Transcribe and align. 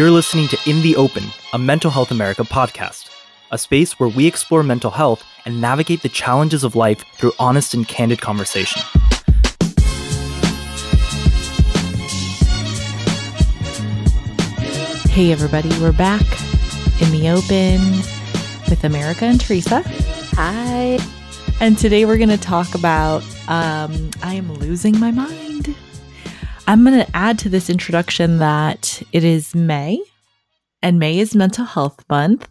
You're 0.00 0.10
listening 0.10 0.48
to 0.48 0.58
In 0.64 0.80
the 0.80 0.96
Open, 0.96 1.24
a 1.52 1.58
Mental 1.58 1.90
Health 1.90 2.10
America 2.10 2.42
podcast, 2.42 3.10
a 3.50 3.58
space 3.58 4.00
where 4.00 4.08
we 4.08 4.26
explore 4.26 4.62
mental 4.62 4.90
health 4.90 5.22
and 5.44 5.60
navigate 5.60 6.00
the 6.00 6.08
challenges 6.08 6.64
of 6.64 6.74
life 6.74 7.04
through 7.16 7.34
honest 7.38 7.74
and 7.74 7.86
candid 7.86 8.18
conversation. 8.18 8.80
Hey, 15.10 15.32
everybody, 15.32 15.68
we're 15.82 15.92
back 15.92 16.24
in 17.02 17.10
the 17.10 17.28
open 17.28 17.98
with 18.70 18.84
America 18.84 19.26
and 19.26 19.38
Teresa. 19.38 19.82
Hi. 20.36 20.98
And 21.60 21.76
today 21.76 22.06
we're 22.06 22.16
going 22.16 22.30
to 22.30 22.38
talk 22.38 22.74
about 22.74 23.22
um, 23.48 24.08
I 24.22 24.32
am 24.32 24.50
losing 24.54 24.98
my 24.98 25.10
mind. 25.10 25.76
I'm 26.66 26.84
going 26.84 27.04
to 27.04 27.16
add 27.16 27.38
to 27.40 27.48
this 27.48 27.68
introduction 27.68 28.38
that 28.38 29.02
it 29.12 29.24
is 29.24 29.54
May, 29.54 30.00
and 30.82 30.98
May 30.98 31.18
is 31.18 31.34
Mental 31.34 31.64
Health 31.64 32.04
Month. 32.08 32.48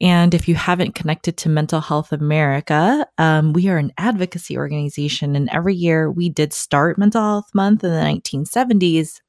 And 0.00 0.34
if 0.34 0.48
you 0.48 0.54
haven't 0.54 0.94
connected 0.94 1.36
to 1.38 1.48
Mental 1.48 1.80
Health 1.80 2.12
America, 2.12 3.06
um, 3.18 3.52
we 3.52 3.68
are 3.68 3.78
an 3.78 3.92
advocacy 3.98 4.56
organization. 4.56 5.36
And 5.36 5.48
every 5.50 5.74
year 5.74 6.10
we 6.10 6.28
did 6.28 6.52
start 6.52 6.98
Mental 6.98 7.20
Health 7.20 7.50
Month 7.54 7.84
in 7.84 7.90
the 7.90 7.96
1970s. 7.96 9.20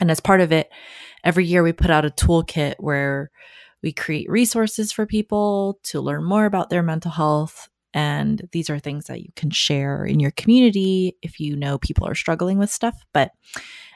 And 0.00 0.10
as 0.10 0.20
part 0.20 0.40
of 0.40 0.52
it, 0.52 0.70
every 1.24 1.44
year 1.44 1.62
we 1.62 1.72
put 1.72 1.90
out 1.90 2.04
a 2.04 2.10
toolkit 2.10 2.76
where 2.78 3.30
we 3.82 3.92
create 3.92 4.30
resources 4.30 4.92
for 4.92 5.06
people 5.06 5.78
to 5.84 6.00
learn 6.00 6.24
more 6.24 6.46
about 6.46 6.70
their 6.70 6.82
mental 6.82 7.10
health. 7.10 7.68
And 7.94 8.48
these 8.52 8.68
are 8.70 8.78
things 8.78 9.06
that 9.06 9.22
you 9.22 9.30
can 9.36 9.50
share 9.50 10.04
in 10.04 10.20
your 10.20 10.30
community 10.32 11.16
if 11.22 11.40
you 11.40 11.56
know 11.56 11.78
people 11.78 12.06
are 12.06 12.14
struggling 12.14 12.58
with 12.58 12.70
stuff. 12.70 13.04
But 13.12 13.32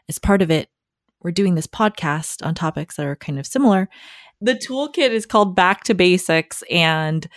as 0.09 0.19
part 0.19 0.43
of 0.43 0.51
it, 0.51 0.69
we're 1.23 1.31
doing 1.31 1.55
this 1.55 1.67
podcast 1.67 2.45
on 2.45 2.55
topics 2.55 2.97
that 2.97 3.07
are 3.07 3.17
kind 3.17 3.39
of 3.39 3.47
similar. 3.47 3.89
The 4.41 4.55
toolkit 4.55 5.11
is 5.11 5.27
called 5.27 5.55
Back 5.55 5.85
to 5.85 5.95
Basics. 5.95 6.65
And 6.71 7.29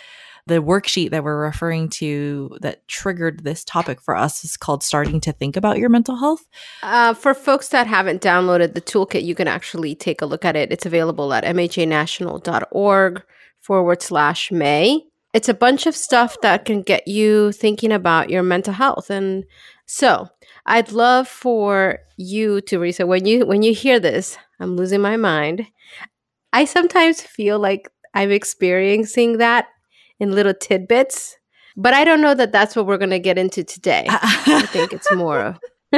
the 0.46 0.62
worksheet 0.62 1.10
that 1.10 1.24
we're 1.24 1.42
referring 1.42 1.88
to 1.88 2.56
that 2.60 2.86
triggered 2.86 3.42
this 3.42 3.64
topic 3.64 4.00
for 4.00 4.14
us 4.14 4.44
is 4.44 4.56
called 4.56 4.82
Starting 4.82 5.20
to 5.20 5.32
Think 5.32 5.56
About 5.56 5.78
Your 5.78 5.88
Mental 5.88 6.16
Health. 6.16 6.46
Uh, 6.82 7.14
for 7.14 7.34
folks 7.34 7.68
that 7.68 7.88
haven't 7.88 8.22
downloaded 8.22 8.74
the 8.74 8.80
toolkit, 8.80 9.24
you 9.24 9.34
can 9.34 9.48
actually 9.48 9.96
take 9.96 10.22
a 10.22 10.26
look 10.26 10.44
at 10.44 10.54
it. 10.54 10.70
It's 10.70 10.86
available 10.86 11.32
at 11.32 11.44
mhanational.org 11.44 13.22
forward 13.60 14.02
slash 14.02 14.52
May. 14.52 15.02
It's 15.36 15.50
a 15.50 15.54
bunch 15.54 15.86
of 15.86 15.94
stuff 15.94 16.40
that 16.40 16.64
can 16.64 16.80
get 16.80 17.06
you 17.06 17.52
thinking 17.52 17.92
about 17.92 18.30
your 18.30 18.42
mental 18.42 18.72
health. 18.72 19.10
And 19.10 19.44
so 19.84 20.28
I'd 20.64 20.92
love 20.92 21.28
for 21.28 21.98
you, 22.16 22.62
Teresa, 22.62 23.06
when 23.06 23.26
you 23.26 23.44
when 23.44 23.62
you 23.62 23.74
hear 23.74 24.00
this, 24.00 24.38
I'm 24.60 24.76
losing 24.76 25.02
my 25.02 25.18
mind. 25.18 25.66
I 26.54 26.64
sometimes 26.64 27.20
feel 27.20 27.58
like 27.58 27.90
I'm 28.14 28.30
experiencing 28.30 29.36
that 29.36 29.66
in 30.18 30.34
little 30.34 30.54
tidbits. 30.54 31.36
But 31.76 31.92
I 31.92 32.04
don't 32.04 32.22
know 32.22 32.32
that 32.34 32.52
that's 32.52 32.74
what 32.74 32.86
we're 32.86 32.96
going 32.96 33.10
to 33.10 33.18
get 33.18 33.36
into 33.36 33.62
today. 33.62 34.06
I 34.10 34.64
think 34.70 34.94
it's 34.94 35.12
more 35.12 35.38
of. 35.40 35.58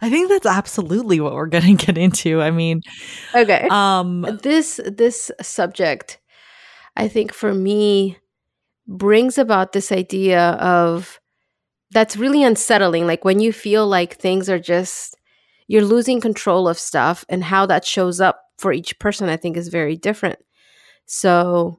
I 0.00 0.08
think 0.08 0.30
that's 0.30 0.46
absolutely 0.46 1.20
what 1.20 1.34
we're 1.34 1.44
going 1.44 1.76
to 1.76 1.86
get 1.86 1.98
into. 1.98 2.40
I 2.40 2.50
mean, 2.50 2.80
okay. 3.34 3.68
Um 3.70 4.22
this 4.42 4.80
this 4.86 5.30
subject 5.42 6.20
I 6.96 7.08
think 7.08 7.34
for 7.34 7.52
me 7.52 8.16
brings 8.86 9.38
about 9.38 9.72
this 9.72 9.92
idea 9.92 10.50
of 10.52 11.20
that's 11.92 12.16
really 12.16 12.42
unsettling 12.42 13.06
like 13.06 13.24
when 13.24 13.38
you 13.38 13.52
feel 13.52 13.86
like 13.86 14.16
things 14.16 14.48
are 14.48 14.58
just 14.58 15.16
you're 15.68 15.84
losing 15.84 16.20
control 16.20 16.68
of 16.68 16.78
stuff 16.78 17.24
and 17.28 17.44
how 17.44 17.66
that 17.66 17.84
shows 17.84 18.20
up 18.20 18.42
for 18.58 18.72
each 18.72 18.98
person 18.98 19.28
I 19.28 19.36
think 19.36 19.56
is 19.56 19.68
very 19.68 19.96
different. 19.96 20.38
So 21.06 21.78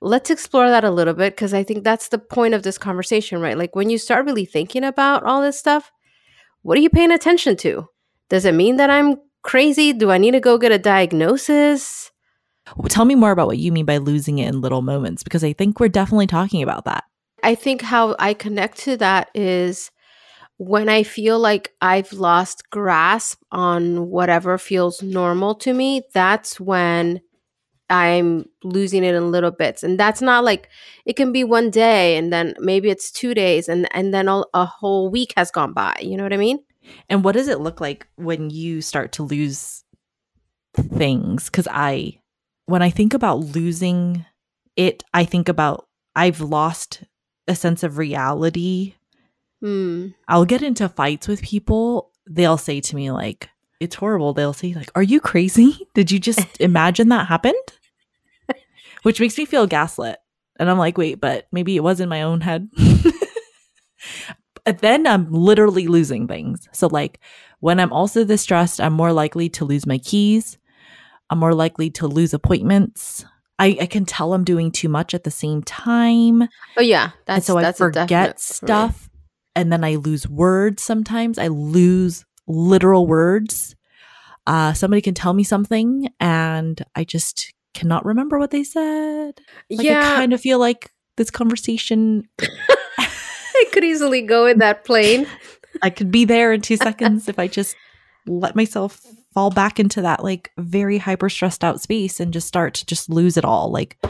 let's 0.00 0.30
explore 0.30 0.68
that 0.68 0.84
a 0.84 0.90
little 0.90 1.14
bit 1.14 1.34
because 1.34 1.54
I 1.54 1.62
think 1.62 1.84
that's 1.84 2.08
the 2.08 2.18
point 2.18 2.54
of 2.54 2.62
this 2.62 2.78
conversation, 2.78 3.40
right? 3.40 3.58
Like 3.58 3.74
when 3.74 3.90
you 3.90 3.98
start 3.98 4.26
really 4.26 4.44
thinking 4.44 4.84
about 4.84 5.24
all 5.24 5.42
this 5.42 5.58
stuff, 5.58 5.90
what 6.62 6.78
are 6.78 6.80
you 6.80 6.90
paying 6.90 7.12
attention 7.12 7.56
to? 7.58 7.88
Does 8.28 8.44
it 8.44 8.54
mean 8.54 8.76
that 8.76 8.90
I'm 8.90 9.16
crazy? 9.42 9.92
Do 9.92 10.10
I 10.10 10.18
need 10.18 10.32
to 10.32 10.40
go 10.40 10.58
get 10.58 10.72
a 10.72 10.78
diagnosis? 10.78 12.10
Tell 12.88 13.04
me 13.04 13.14
more 13.14 13.30
about 13.30 13.46
what 13.46 13.58
you 13.58 13.72
mean 13.72 13.86
by 13.86 13.98
losing 13.98 14.38
it 14.38 14.48
in 14.48 14.60
little 14.60 14.82
moments 14.82 15.22
because 15.22 15.44
I 15.44 15.52
think 15.52 15.78
we're 15.78 15.88
definitely 15.88 16.26
talking 16.26 16.62
about 16.62 16.84
that. 16.84 17.04
I 17.42 17.54
think 17.54 17.82
how 17.82 18.16
I 18.18 18.34
connect 18.34 18.78
to 18.80 18.96
that 18.96 19.30
is 19.34 19.90
when 20.58 20.88
I 20.88 21.02
feel 21.02 21.38
like 21.38 21.72
I've 21.80 22.12
lost 22.12 22.70
grasp 22.70 23.42
on 23.52 24.08
whatever 24.08 24.58
feels 24.58 25.02
normal 25.02 25.54
to 25.56 25.72
me, 25.72 26.02
that's 26.12 26.58
when 26.58 27.20
I'm 27.88 28.46
losing 28.64 29.04
it 29.04 29.14
in 29.14 29.30
little 29.30 29.50
bits. 29.50 29.82
And 29.82 30.00
that's 30.00 30.22
not 30.22 30.44
like 30.44 30.68
it 31.04 31.14
can 31.14 31.30
be 31.30 31.44
one 31.44 31.70
day 31.70 32.16
and 32.16 32.32
then 32.32 32.54
maybe 32.58 32.90
it's 32.90 33.12
2 33.12 33.34
days 33.34 33.68
and 33.68 33.86
and 33.94 34.12
then 34.12 34.28
a, 34.28 34.42
a 34.54 34.64
whole 34.64 35.10
week 35.10 35.34
has 35.36 35.50
gone 35.50 35.72
by. 35.72 35.94
You 36.00 36.16
know 36.16 36.24
what 36.24 36.32
I 36.32 36.38
mean? 36.38 36.58
And 37.08 37.22
what 37.22 37.32
does 37.32 37.48
it 37.48 37.60
look 37.60 37.80
like 37.80 38.06
when 38.16 38.50
you 38.50 38.80
start 38.80 39.12
to 39.12 39.22
lose 39.22 39.84
things? 40.74 41.48
Cuz 41.50 41.68
I 41.70 42.18
when 42.66 42.82
I 42.82 42.90
think 42.90 43.14
about 43.14 43.38
losing 43.38 44.26
it, 44.76 45.02
I 45.14 45.24
think 45.24 45.48
about 45.48 45.86
I've 46.14 46.40
lost 46.40 47.04
a 47.48 47.54
sense 47.54 47.82
of 47.82 47.98
reality. 47.98 48.94
Hmm. 49.60 50.08
I'll 50.28 50.44
get 50.44 50.62
into 50.62 50.88
fights 50.88 51.28
with 51.28 51.42
people. 51.42 52.12
They'll 52.28 52.58
say 52.58 52.80
to 52.80 52.96
me 52.96 53.10
like 53.10 53.48
it's 53.80 53.96
horrible. 53.96 54.32
They'll 54.32 54.52
say 54.52 54.74
like, 54.74 54.90
"Are 54.94 55.02
you 55.02 55.20
crazy? 55.20 55.88
Did 55.94 56.10
you 56.10 56.18
just 56.18 56.44
imagine 56.60 57.08
that 57.08 57.28
happened?" 57.28 57.54
Which 59.02 59.20
makes 59.20 59.38
me 59.38 59.44
feel 59.44 59.66
gaslit. 59.66 60.18
And 60.58 60.68
I'm 60.68 60.78
like, 60.78 60.98
"Wait, 60.98 61.20
but 61.20 61.46
maybe 61.52 61.76
it 61.76 61.82
was 61.82 62.00
in 62.00 62.08
my 62.08 62.22
own 62.22 62.40
head." 62.40 62.68
but 64.64 64.78
then 64.80 65.06
I'm 65.06 65.30
literally 65.30 65.86
losing 65.86 66.26
things. 66.26 66.68
So 66.72 66.88
like 66.88 67.20
when 67.60 67.78
I'm 67.78 67.92
also 67.92 68.24
distressed, 68.24 68.80
I'm 68.80 68.92
more 68.92 69.12
likely 69.12 69.48
to 69.50 69.64
lose 69.64 69.86
my 69.86 69.98
keys. 69.98 70.58
I'm 71.30 71.38
more 71.38 71.54
likely 71.54 71.90
to 71.90 72.06
lose 72.06 72.32
appointments. 72.34 73.24
I, 73.58 73.76
I 73.80 73.86
can 73.86 74.04
tell 74.04 74.34
I'm 74.34 74.44
doing 74.44 74.70
too 74.70 74.88
much 74.88 75.14
at 75.14 75.24
the 75.24 75.30
same 75.30 75.62
time. 75.62 76.48
Oh 76.76 76.82
yeah, 76.82 77.10
that's 77.26 77.36
and 77.36 77.44
so 77.44 77.60
that's 77.60 77.80
I 77.80 77.84
forget 77.84 78.40
stuff, 78.40 79.08
and 79.54 79.72
then 79.72 79.82
I 79.82 79.96
lose 79.96 80.28
words. 80.28 80.82
Sometimes 80.82 81.38
I 81.38 81.48
lose 81.48 82.24
literal 82.46 83.06
words. 83.06 83.74
Uh, 84.46 84.72
somebody 84.74 85.00
can 85.00 85.14
tell 85.14 85.32
me 85.32 85.42
something, 85.42 86.08
and 86.20 86.82
I 86.94 87.04
just 87.04 87.52
cannot 87.74 88.04
remember 88.04 88.38
what 88.38 88.50
they 88.50 88.62
said. 88.62 89.40
Like, 89.70 89.86
yeah, 89.86 90.00
I 90.00 90.16
kind 90.16 90.32
of 90.32 90.40
feel 90.40 90.58
like 90.58 90.92
this 91.16 91.30
conversation. 91.30 92.28
I 92.98 93.64
could 93.72 93.84
easily 93.84 94.22
go 94.22 94.46
in 94.46 94.58
that 94.58 94.84
plane. 94.84 95.26
I 95.82 95.90
could 95.90 96.10
be 96.10 96.24
there 96.24 96.52
in 96.52 96.60
two 96.60 96.76
seconds 96.76 97.28
if 97.28 97.38
I 97.38 97.48
just 97.48 97.76
let 98.26 98.54
myself 98.56 99.00
fall 99.36 99.50
back 99.50 99.78
into 99.78 100.00
that 100.00 100.24
like 100.24 100.50
very 100.56 100.96
hyper 100.96 101.28
stressed 101.28 101.62
out 101.62 101.78
space 101.78 102.20
and 102.20 102.32
just 102.32 102.48
start 102.48 102.72
to 102.72 102.86
just 102.86 103.10
lose 103.10 103.36
it 103.36 103.44
all, 103.44 103.70
like 103.70 104.02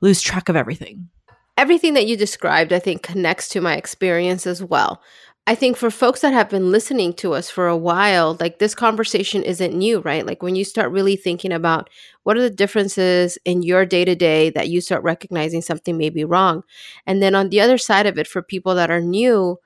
lose 0.00 0.20
track 0.20 0.48
of 0.48 0.56
everything. 0.56 1.08
Everything 1.56 1.94
that 1.94 2.08
you 2.08 2.16
described, 2.16 2.72
I 2.72 2.80
think, 2.80 3.04
connects 3.04 3.48
to 3.50 3.60
my 3.60 3.76
experience 3.76 4.44
as 4.44 4.64
well. 4.64 5.00
I 5.46 5.54
think 5.54 5.76
for 5.76 5.88
folks 5.88 6.22
that 6.22 6.32
have 6.32 6.50
been 6.50 6.72
listening 6.72 7.14
to 7.14 7.34
us 7.34 7.48
for 7.48 7.68
a 7.68 7.76
while, 7.76 8.36
like 8.40 8.58
this 8.58 8.74
conversation 8.74 9.44
isn't 9.44 9.72
new, 9.72 10.00
right? 10.00 10.26
Like 10.26 10.42
when 10.42 10.56
you 10.56 10.64
start 10.64 10.90
really 10.90 11.14
thinking 11.14 11.52
about 11.52 11.88
what 12.24 12.36
are 12.36 12.42
the 12.42 12.50
differences 12.50 13.38
in 13.44 13.62
your 13.62 13.86
day 13.86 14.04
to 14.04 14.16
day 14.16 14.50
that 14.50 14.68
you 14.68 14.80
start 14.80 15.04
recognizing 15.04 15.62
something 15.62 15.96
may 15.96 16.10
be 16.10 16.24
wrong. 16.24 16.64
And 17.06 17.22
then 17.22 17.36
on 17.36 17.50
the 17.50 17.60
other 17.60 17.78
side 17.78 18.06
of 18.06 18.18
it, 18.18 18.26
for 18.26 18.42
people 18.42 18.74
that 18.74 18.90
are 18.90 19.00
new, 19.00 19.58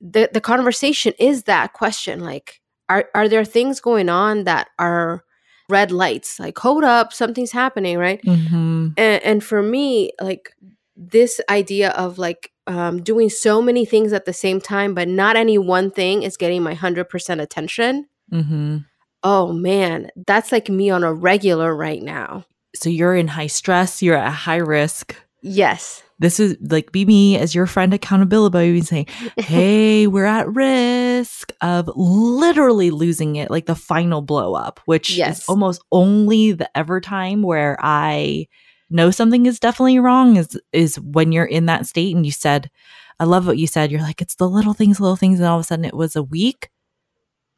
the, 0.00 0.30
the 0.32 0.40
conversation 0.40 1.14
is 1.18 1.42
that 1.42 1.72
question 1.72 2.20
like, 2.20 2.60
are 2.90 3.08
are 3.14 3.28
there 3.28 3.44
things 3.44 3.80
going 3.80 4.10
on 4.10 4.44
that 4.44 4.68
are 4.78 5.24
red 5.70 5.92
lights? 5.92 6.38
Like 6.38 6.58
hold 6.58 6.84
up 6.84 7.12
something's 7.12 7.52
happening 7.52 7.96
right? 7.96 8.20
Mm-hmm. 8.22 8.88
and, 8.98 9.22
and 9.22 9.44
for 9.44 9.62
me 9.62 10.12
like 10.20 10.50
this 10.96 11.40
idea 11.48 11.90
of 11.90 12.18
like 12.18 12.50
um, 12.66 13.02
doing 13.02 13.30
so 13.30 13.62
many 13.62 13.86
things 13.86 14.12
at 14.12 14.26
the 14.26 14.32
same 14.32 14.60
time 14.60 14.92
but 14.92 15.08
not 15.08 15.36
any 15.36 15.56
one 15.56 15.90
thing 15.90 16.22
is 16.22 16.36
getting 16.36 16.62
my 16.62 16.74
100% 16.74 17.40
attention. 17.40 18.06
Mm-hmm. 18.30 18.78
oh 19.24 19.52
man 19.52 20.08
that's 20.26 20.52
like 20.52 20.68
me 20.68 20.90
on 20.90 21.02
a 21.04 21.14
regular 21.14 21.74
right 21.74 22.02
now. 22.02 22.44
So 22.74 22.90
you're 22.90 23.16
in 23.16 23.28
high 23.28 23.46
stress 23.48 24.02
you're 24.02 24.16
at 24.16 24.32
high 24.32 24.56
risk 24.56 25.16
yes 25.42 26.02
this 26.20 26.38
is 26.38 26.56
like 26.60 26.92
be 26.92 27.06
me 27.06 27.38
as 27.38 27.54
your 27.54 27.66
friend 27.66 27.92
accountability 27.94 28.52
buddy 28.52 28.80
saying, 28.82 29.06
Hey, 29.38 30.06
we're 30.06 30.26
at 30.26 30.46
risk 30.48 31.50
of 31.62 31.90
literally 31.96 32.90
losing 32.90 33.36
it, 33.36 33.50
like 33.50 33.64
the 33.64 33.74
final 33.74 34.20
blow 34.20 34.54
up, 34.54 34.80
which 34.84 35.16
yes. 35.16 35.40
is 35.40 35.48
almost 35.48 35.82
only 35.90 36.52
the 36.52 36.70
ever 36.76 37.00
time 37.00 37.42
where 37.42 37.78
I 37.80 38.48
know 38.90 39.10
something 39.10 39.46
is 39.46 39.58
definitely 39.58 39.98
wrong 39.98 40.36
is 40.36 40.60
is 40.72 41.00
when 41.00 41.32
you're 41.32 41.44
in 41.44 41.66
that 41.66 41.86
state 41.86 42.14
and 42.14 42.26
you 42.26 42.32
said, 42.32 42.70
I 43.18 43.24
love 43.24 43.46
what 43.46 43.58
you 43.58 43.66
said. 43.66 43.90
You're 43.90 44.02
like, 44.02 44.20
it's 44.20 44.34
the 44.34 44.48
little 44.48 44.74
things, 44.74 45.00
little 45.00 45.16
things, 45.16 45.40
and 45.40 45.48
all 45.48 45.58
of 45.58 45.62
a 45.62 45.64
sudden 45.64 45.86
it 45.86 45.96
was 45.96 46.16
a 46.16 46.22
week 46.22 46.68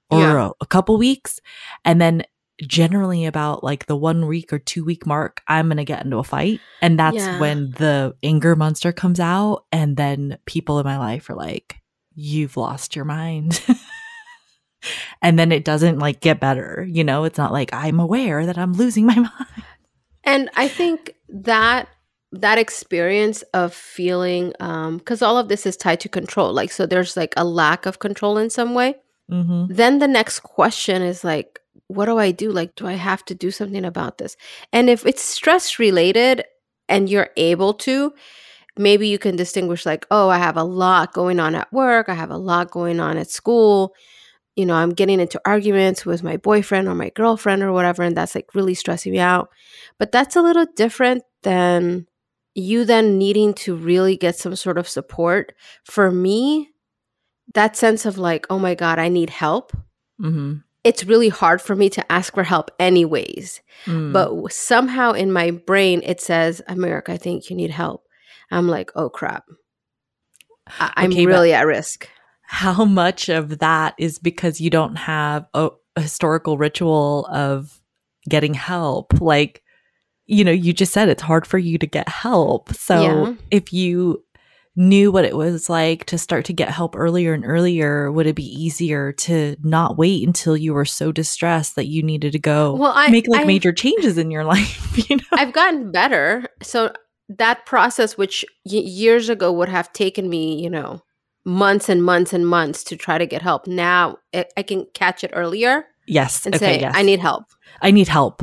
or 0.08 0.20
yeah. 0.20 0.46
a, 0.46 0.50
a 0.60 0.66
couple 0.66 0.96
weeks. 0.98 1.40
And 1.84 2.00
then 2.00 2.22
generally 2.60 3.24
about 3.24 3.64
like 3.64 3.86
the 3.86 3.96
one 3.96 4.26
week 4.26 4.52
or 4.52 4.58
two 4.58 4.84
week 4.84 5.06
mark, 5.06 5.42
I'm 5.48 5.68
going 5.68 5.78
to 5.78 5.84
get 5.84 6.04
into 6.04 6.18
a 6.18 6.24
fight. 6.24 6.60
And 6.80 6.98
that's 6.98 7.16
yeah. 7.16 7.40
when 7.40 7.70
the 7.72 8.14
anger 8.22 8.56
monster 8.56 8.92
comes 8.92 9.20
out. 9.20 9.64
And 9.72 9.96
then 9.96 10.38
people 10.46 10.78
in 10.78 10.84
my 10.84 10.98
life 10.98 11.28
are 11.30 11.34
like, 11.34 11.80
you've 12.14 12.56
lost 12.56 12.94
your 12.94 13.04
mind. 13.04 13.64
and 15.22 15.38
then 15.38 15.52
it 15.52 15.64
doesn't 15.64 15.98
like 15.98 16.20
get 16.20 16.40
better. 16.40 16.86
You 16.90 17.04
know, 17.04 17.24
it's 17.24 17.38
not 17.38 17.52
like 17.52 17.72
I'm 17.72 18.00
aware 18.00 18.46
that 18.46 18.58
I'm 18.58 18.74
losing 18.74 19.06
my 19.06 19.14
mind. 19.16 19.64
And 20.24 20.50
I 20.54 20.68
think 20.68 21.14
that 21.28 21.88
that 22.32 22.56
experience 22.56 23.42
of 23.52 23.74
feeling 23.74 24.54
um 24.58 24.96
because 24.96 25.20
all 25.20 25.36
of 25.36 25.48
this 25.48 25.66
is 25.66 25.76
tied 25.76 26.00
to 26.00 26.08
control 26.08 26.50
like 26.50 26.72
so 26.72 26.86
there's 26.86 27.14
like 27.14 27.34
a 27.36 27.44
lack 27.44 27.84
of 27.84 27.98
control 27.98 28.38
in 28.38 28.48
some 28.48 28.74
way 28.74 28.94
mm-hmm. 29.30 29.66
then 29.68 29.98
the 29.98 30.08
next 30.08 30.40
question 30.40 31.02
is 31.02 31.24
like 31.24 31.60
what 31.94 32.06
do 32.06 32.18
i 32.18 32.30
do? 32.30 32.50
Like 32.50 32.74
do 32.74 32.86
i 32.86 32.94
have 32.94 33.24
to 33.26 33.34
do 33.34 33.50
something 33.50 33.84
about 33.84 34.18
this? 34.18 34.36
And 34.72 34.90
if 34.90 35.06
it's 35.06 35.22
stress 35.22 35.78
related 35.78 36.44
and 36.88 37.08
you're 37.08 37.30
able 37.36 37.74
to 37.74 38.12
maybe 38.76 39.08
you 39.08 39.18
can 39.18 39.36
distinguish 39.36 39.84
like 39.84 40.06
oh 40.10 40.28
i 40.28 40.38
have 40.38 40.56
a 40.56 40.64
lot 40.64 41.12
going 41.12 41.38
on 41.38 41.54
at 41.54 41.72
work 41.72 42.08
i 42.08 42.14
have 42.14 42.30
a 42.30 42.36
lot 42.36 42.70
going 42.70 43.00
on 43.00 43.16
at 43.16 43.30
school. 43.30 43.94
You 44.56 44.66
know 44.66 44.74
i'm 44.74 44.90
getting 44.90 45.20
into 45.20 45.40
arguments 45.44 46.04
with 46.04 46.22
my 46.22 46.36
boyfriend 46.36 46.88
or 46.88 46.94
my 46.94 47.10
girlfriend 47.10 47.62
or 47.62 47.72
whatever 47.72 48.02
and 48.02 48.16
that's 48.16 48.34
like 48.34 48.54
really 48.54 48.74
stressing 48.74 49.12
me 49.12 49.18
out. 49.18 49.50
But 49.98 50.12
that's 50.12 50.36
a 50.36 50.42
little 50.42 50.66
different 50.76 51.22
than 51.42 52.06
you 52.54 52.84
then 52.84 53.16
needing 53.16 53.54
to 53.54 53.74
really 53.74 54.16
get 54.16 54.36
some 54.36 54.54
sort 54.56 54.76
of 54.76 54.86
support. 54.86 55.54
For 55.84 56.10
me 56.10 56.68
that 57.54 57.76
sense 57.76 58.04
of 58.04 58.18
like 58.18 58.46
oh 58.50 58.58
my 58.58 58.74
god 58.74 58.98
i 58.98 59.08
need 59.08 59.30
help. 59.30 59.72
Mm-hmm. 60.20 60.58
It's 60.84 61.04
really 61.04 61.28
hard 61.28 61.62
for 61.62 61.76
me 61.76 61.88
to 61.90 62.12
ask 62.12 62.34
for 62.34 62.42
help 62.42 62.70
anyways. 62.78 63.60
Mm. 63.86 64.12
but 64.12 64.52
somehow 64.52 65.12
in 65.12 65.32
my 65.32 65.50
brain 65.50 66.02
it 66.04 66.20
says 66.20 66.62
america 66.68 67.12
i 67.12 67.16
think 67.16 67.50
you 67.50 67.56
need 67.56 67.70
help. 67.70 68.04
I'm 68.50 68.68
like 68.68 68.90
oh 68.94 69.08
crap. 69.08 69.44
I- 70.78 71.04
am 71.04 71.10
okay, 71.10 71.26
really 71.26 71.52
at 71.52 71.66
risk. 71.66 72.08
how 72.42 72.84
much 72.84 73.28
of 73.28 73.58
that 73.58 73.94
is 73.98 74.18
because 74.18 74.60
you 74.60 74.70
don't 74.70 74.96
have 74.96 75.46
a, 75.54 75.70
a 75.96 76.02
historical 76.02 76.58
ritual 76.58 77.26
of 77.26 77.80
getting 78.28 78.54
help? 78.54 79.20
Like 79.20 79.62
you 80.26 80.44
know 80.44 80.52
you 80.52 80.72
just 80.72 80.92
said 80.92 81.08
it's 81.08 81.22
hard 81.22 81.46
for 81.46 81.58
you 81.58 81.78
to 81.78 81.86
get 81.86 82.08
help. 82.08 82.72
So 82.74 83.02
yeah. 83.02 83.34
if 83.50 83.72
you 83.72 84.22
knew 84.74 85.12
what 85.12 85.24
it 85.24 85.36
was 85.36 85.68
like 85.68 86.06
to 86.06 86.16
start 86.16 86.46
to 86.46 86.52
get 86.52 86.70
help 86.70 86.96
earlier 86.96 87.34
and 87.34 87.44
earlier, 87.44 88.10
would 88.10 88.26
it 88.26 88.36
be 88.36 88.46
easier 88.46 89.12
to 89.12 89.56
not 89.62 89.98
wait 89.98 90.26
until 90.26 90.56
you 90.56 90.72
were 90.72 90.84
so 90.84 91.12
distressed 91.12 91.76
that 91.76 91.86
you 91.86 92.02
needed 92.02 92.32
to 92.32 92.38
go 92.38 92.74
well, 92.74 92.92
I, 92.94 93.10
make 93.10 93.28
like 93.28 93.42
I, 93.42 93.44
major 93.44 93.72
changes 93.72 94.16
in 94.16 94.30
your 94.30 94.44
life? 94.54 95.08
You 95.10 95.16
know, 95.16 95.24
I've 95.32 95.52
gotten 95.52 95.90
better. 95.90 96.46
So 96.62 96.92
that 97.28 97.66
process, 97.66 98.16
which 98.16 98.44
y- 98.64 98.78
years 98.78 99.28
ago 99.28 99.52
would 99.52 99.68
have 99.68 99.92
taken 99.92 100.28
me, 100.28 100.62
you 100.62 100.70
know, 100.70 101.02
months 101.44 101.88
and 101.88 102.02
months 102.02 102.32
and 102.32 102.46
months 102.46 102.84
to 102.84 102.96
try 102.96 103.18
to 103.18 103.26
get 103.26 103.42
help, 103.42 103.66
now 103.66 104.18
it, 104.32 104.52
I 104.56 104.62
can 104.62 104.86
catch 104.94 105.24
it 105.24 105.32
earlier. 105.34 105.86
Yes, 106.06 106.46
and 106.46 106.54
okay, 106.54 106.76
say 106.76 106.80
yes. 106.80 106.94
I 106.96 107.02
need 107.02 107.20
help. 107.20 107.44
I 107.80 107.90
need 107.90 108.08
help 108.08 108.42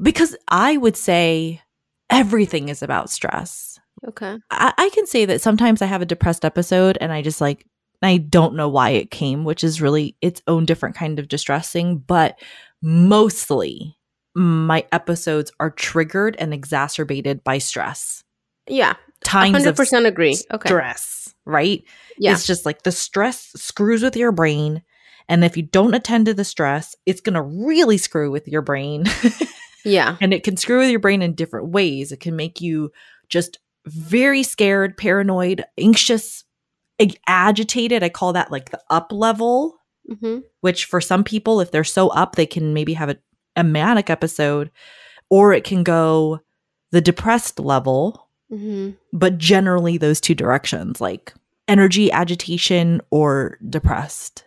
because 0.00 0.36
I 0.48 0.76
would 0.76 0.96
say 0.96 1.62
everything 2.10 2.68
is 2.68 2.82
about 2.82 3.10
stress 3.10 3.77
Okay. 4.06 4.38
I, 4.50 4.72
I 4.76 4.90
can 4.90 5.06
say 5.06 5.24
that 5.24 5.40
sometimes 5.40 5.82
I 5.82 5.86
have 5.86 6.02
a 6.02 6.06
depressed 6.06 6.44
episode 6.44 6.98
and 7.00 7.12
I 7.12 7.22
just 7.22 7.40
like 7.40 7.66
I 8.02 8.18
don't 8.18 8.54
know 8.54 8.68
why 8.68 8.90
it 8.90 9.10
came, 9.10 9.44
which 9.44 9.64
is 9.64 9.82
really 9.82 10.16
its 10.20 10.40
own 10.46 10.66
different 10.66 10.94
kind 10.94 11.18
of 11.18 11.28
distressing, 11.28 11.98
but 11.98 12.38
mostly 12.80 13.96
my 14.34 14.86
episodes 14.92 15.50
are 15.58 15.70
triggered 15.70 16.36
and 16.38 16.54
exacerbated 16.54 17.42
by 17.42 17.58
stress. 17.58 18.22
Yeah. 18.68 18.94
Times 19.24 19.64
100% 19.64 20.06
agree. 20.06 20.38
Okay. 20.52 20.68
Stress, 20.68 21.34
right? 21.44 21.82
Yeah. 22.18 22.32
It's 22.32 22.46
just 22.46 22.64
like 22.64 22.82
the 22.82 22.92
stress 22.92 23.50
screws 23.56 24.02
with 24.02 24.16
your 24.16 24.30
brain. 24.30 24.82
And 25.28 25.44
if 25.44 25.56
you 25.56 25.64
don't 25.64 25.94
attend 25.94 26.26
to 26.26 26.34
the 26.34 26.44
stress, 26.44 26.94
it's 27.04 27.20
going 27.20 27.34
to 27.34 27.42
really 27.42 27.98
screw 27.98 28.30
with 28.30 28.46
your 28.46 28.62
brain. 28.62 29.04
yeah. 29.84 30.16
And 30.20 30.32
it 30.32 30.44
can 30.44 30.56
screw 30.56 30.78
with 30.78 30.90
your 30.90 31.00
brain 31.00 31.20
in 31.20 31.34
different 31.34 31.68
ways. 31.68 32.12
It 32.12 32.20
can 32.20 32.36
make 32.36 32.60
you 32.60 32.92
just 33.28 33.58
very 33.92 34.42
scared, 34.42 34.96
paranoid, 34.96 35.64
anxious, 35.78 36.44
agitated. 37.26 38.02
I 38.02 38.08
call 38.08 38.32
that 38.32 38.50
like 38.50 38.70
the 38.70 38.80
up 38.90 39.12
level, 39.12 39.78
mm-hmm. 40.10 40.38
which 40.60 40.84
for 40.84 41.00
some 41.00 41.24
people, 41.24 41.60
if 41.60 41.70
they're 41.70 41.84
so 41.84 42.08
up, 42.08 42.36
they 42.36 42.46
can 42.46 42.74
maybe 42.74 42.94
have 42.94 43.10
a, 43.10 43.16
a 43.56 43.64
manic 43.64 44.10
episode, 44.10 44.70
or 45.30 45.52
it 45.52 45.64
can 45.64 45.82
go 45.82 46.40
the 46.90 47.00
depressed 47.00 47.60
level, 47.60 48.28
mm-hmm. 48.50 48.90
but 49.12 49.38
generally 49.38 49.98
those 49.98 50.20
two 50.20 50.34
directions, 50.34 51.00
like 51.00 51.34
energy, 51.68 52.10
agitation, 52.10 53.00
or 53.10 53.58
depressed. 53.68 54.44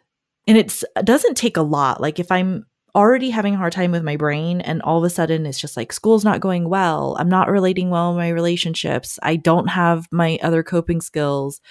And 0.48 0.58
it 0.58 0.84
doesn't 1.04 1.38
take 1.38 1.56
a 1.56 1.62
lot. 1.62 2.02
Like 2.02 2.20
if 2.20 2.32
I'm 2.32 2.66
already 2.96 3.30
having 3.30 3.56
a 3.56 3.58
hard 3.58 3.74
time 3.74 3.92
with 3.92 4.04
my 4.04 4.18
brain 4.18 4.62
and 4.62 4.82
all 4.82 4.98
of 4.98 5.04
a 5.04 5.10
sudden 5.10 5.46
it's 5.46 5.60
just 5.60 5.78
like 5.78 5.94
school's 5.94 6.26
not 6.26 6.42
going 6.42 6.70
well. 6.70 7.16
I'm 7.20 7.30
not 7.30 7.50
relating 7.50 7.90
well 7.90 8.12
in 8.12 8.18
my 8.18 8.30
relationships. 8.30 9.20
I 9.24 9.36
don't 9.36 9.68
have 9.68 10.08
my 10.12 10.40
other 10.42 10.64
coping 10.64 11.02
skills. 11.02 11.62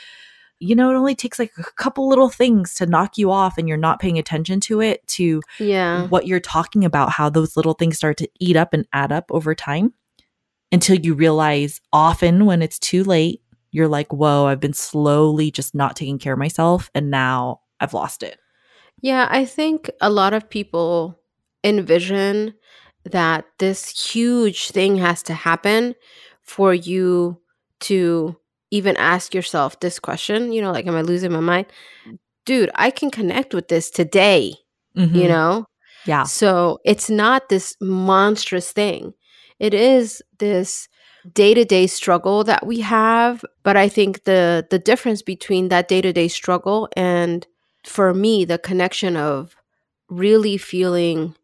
You 0.58 0.74
know 0.74 0.90
it 0.90 0.94
only 0.94 1.14
takes 1.14 1.38
like 1.38 1.52
a 1.58 1.62
couple 1.76 2.08
little 2.08 2.28
things 2.28 2.74
to 2.74 2.86
knock 2.86 3.16
you 3.16 3.30
off 3.30 3.56
and 3.56 3.66
you're 3.66 3.78
not 3.78 4.00
paying 4.00 4.18
attention 4.18 4.60
to 4.60 4.80
it 4.80 5.06
to 5.08 5.40
yeah. 5.58 6.06
what 6.08 6.26
you're 6.26 6.40
talking 6.40 6.84
about 6.84 7.10
how 7.10 7.30
those 7.30 7.56
little 7.56 7.74
things 7.74 7.96
start 7.96 8.18
to 8.18 8.28
eat 8.40 8.56
up 8.56 8.74
and 8.74 8.86
add 8.92 9.10
up 9.10 9.24
over 9.30 9.54
time 9.54 9.94
until 10.72 10.96
you 10.96 11.14
realize 11.14 11.80
often 11.92 12.44
when 12.44 12.62
it's 12.62 12.78
too 12.78 13.04
late 13.04 13.42
you're 13.72 13.88
like 13.88 14.12
whoa 14.12 14.46
i've 14.46 14.60
been 14.60 14.72
slowly 14.72 15.50
just 15.50 15.74
not 15.74 15.96
taking 15.96 16.18
care 16.18 16.34
of 16.34 16.38
myself 16.38 16.90
and 16.94 17.10
now 17.10 17.60
i've 17.80 17.94
lost 17.94 18.22
it 18.22 18.38
yeah, 19.00 19.26
I 19.30 19.44
think 19.44 19.90
a 20.00 20.10
lot 20.10 20.34
of 20.34 20.48
people 20.48 21.18
envision 21.64 22.54
that 23.04 23.44
this 23.58 24.12
huge 24.12 24.70
thing 24.70 24.96
has 24.96 25.22
to 25.24 25.34
happen 25.34 25.94
for 26.42 26.74
you 26.74 27.40
to 27.80 28.36
even 28.70 28.96
ask 28.96 29.34
yourself 29.34 29.80
this 29.80 29.98
question, 29.98 30.52
you 30.52 30.60
know, 30.60 30.70
like, 30.70 30.86
am 30.86 30.96
I 30.96 31.02
losing 31.02 31.32
my 31.32 31.40
mind? 31.40 31.66
Dude, 32.44 32.70
I 32.74 32.90
can 32.90 33.10
connect 33.10 33.54
with 33.54 33.68
this 33.68 33.90
today, 33.90 34.54
mm-hmm. 34.96 35.14
you 35.14 35.28
know? 35.28 35.66
Yeah. 36.06 36.24
So 36.24 36.78
it's 36.84 37.10
not 37.10 37.48
this 37.48 37.76
monstrous 37.80 38.72
thing. 38.72 39.14
It 39.58 39.74
is 39.74 40.22
this 40.38 40.88
day-to-day 41.32 41.86
struggle 41.86 42.44
that 42.44 42.66
we 42.66 42.80
have, 42.80 43.44
but 43.62 43.76
I 43.76 43.88
think 43.88 44.24
the 44.24 44.66
the 44.70 44.78
difference 44.78 45.20
between 45.20 45.68
that 45.68 45.88
day-to-day 45.88 46.28
struggle 46.28 46.88
and 46.96 47.46
for 47.84 48.12
me, 48.14 48.44
the 48.44 48.58
connection 48.58 49.16
of 49.16 49.56
really 50.08 50.56
feeling 50.56 51.34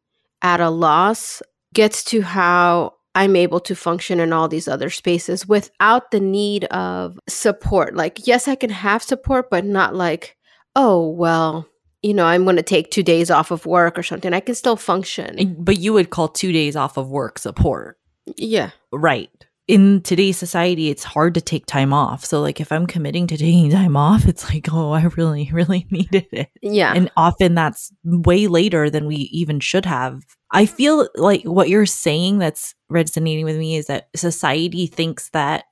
at 0.43 0.61
a 0.61 0.71
loss 0.71 1.43
gets 1.73 2.05
to 2.05 2.23
how 2.23 2.95
I'm 3.15 3.37
able 3.37 3.61
to 3.61 3.75
function 3.75 4.21
in 4.21 4.33
all 4.33 4.49
these 4.49 4.69
other 4.69 4.91
spaces 4.91 5.47
without 5.47 6.11
the 6.11 6.21
need 6.21 6.65
of 6.65 7.19
support. 7.29 7.95
Like, 7.95 8.27
yes, 8.27 8.49
I 8.49 8.55
can 8.55 8.71
have 8.71 9.03
support, 9.03 9.49
but 9.51 9.65
not 9.65 9.95
like, 9.95 10.37
oh, 10.75 11.09
well, 11.09 11.67
you 12.03 12.13
know, 12.13 12.27
I'm 12.27 12.45
going 12.45 12.57
to 12.57 12.63
take 12.63 12.91
two 12.91 13.03
days 13.03 13.31
off 13.31 13.51
of 13.51 13.65
work 13.65 13.99
or 13.99 14.03
something. 14.03 14.35
I 14.35 14.41
can 14.41 14.55
still 14.55 14.77
function. 14.77 15.57
But 15.59 15.79
you 15.79 15.93
would 15.95 16.11
call 16.11 16.29
two 16.29 16.53
days 16.53 16.77
off 16.77 16.97
of 16.97 17.09
work 17.09 17.39
support. 17.39 17.99
Yeah. 18.37 18.71
Right 18.93 19.46
in 19.69 20.01
today's 20.03 20.37
society, 20.37 20.91
it's 20.91 21.03
hard 21.03 21.35
to 21.35 21.41
take 21.41 21.67
time 21.67 21.93
off. 21.93 22.25
So, 22.25 22.41
like, 22.41 22.61
if 22.61 22.71
I'm 22.71 22.87
committing 22.87 23.27
to 23.29 23.37
taking 23.37 23.71
time 23.71 23.97
off, 23.97 24.27
it's 24.27 24.49
like, 24.49 24.69
oh, 24.73 24.93
I 24.93 25.03
really, 25.17 25.51
really 25.53 25.87
needed 25.91 26.27
it. 26.33 26.51
Yeah. 26.63 26.93
And 26.95 27.11
often 27.17 27.55
that's 27.55 27.93
way 28.05 28.47
later 28.47 28.91
than 28.91 29.07
we 29.07 29.17
even 29.33 29.61
should 29.61 29.87
have. 29.87 30.23
I 30.53 30.67
feel 30.67 31.09
like 31.17 31.43
what 31.43 31.69
you're 31.69 31.87
saying 31.87 32.39
that's 32.39 32.75
resonating 32.89 33.45
with 33.45 33.57
me 33.57 33.77
is 33.77 33.87
that 33.87 34.09
society 34.15 34.87
thinks 34.87 35.31
that 35.31 35.65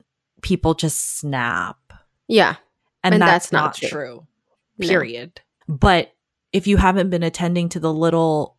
people 0.43 0.75
just 0.75 1.19
snap. 1.19 1.77
Yeah. 2.27 2.57
And, 3.05 3.15
and 3.15 3.23
that's, 3.23 3.47
that's, 3.47 3.53
not, 3.53 3.65
not 3.65 3.75
true. 3.75 3.89
true. 3.89 4.27
Period. 4.81 5.41
No. 5.69 5.77
But 5.77 6.13
if 6.53 6.67
you 6.67 6.77
haven't 6.77 7.11
been 7.11 7.23
attending 7.23 7.69
to 7.71 7.81
the 7.81 7.93
little 7.93 8.57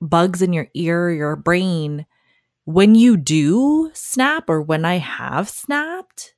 bugs 0.00 0.40
in 0.40 0.52
your 0.52 0.68
ear, 0.74 1.10
your 1.10 1.36
brain, 1.36 2.06
when 2.66 2.96
you 2.96 3.16
do 3.16 3.90
snap 3.94 4.50
or 4.50 4.60
when 4.60 4.84
I 4.84 4.98
have 4.98 5.48
snapped, 5.48 6.34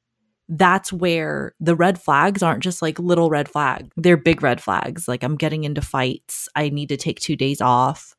that's 0.47 0.93
where 0.93 1.55
the 1.59 1.75
red 1.75 2.01
flags 2.01 2.43
aren't 2.43 2.63
just 2.63 2.83
like 2.83 2.99
little 2.99 3.31
red 3.31 3.49
flags. 3.49 3.89
They're 3.97 4.19
big 4.19 4.43
red 4.43 4.61
flags. 4.61 5.09
Like 5.09 5.23
I'm 5.23 5.37
getting 5.37 5.65
into 5.65 5.81
fights. 5.81 6.49
I 6.55 6.69
need 6.69 6.91
to 6.91 6.99
take 6.99 7.19
two 7.19 7.35
days 7.35 7.63
off. 7.63 8.15